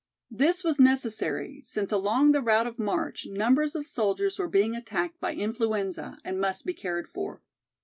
[0.31, 5.19] This was necessary since along the route of march numbers of soldiers were being attacked
[5.19, 7.43] by influenza and must be cared for.